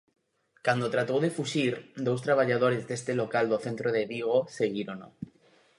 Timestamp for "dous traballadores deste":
2.07-3.13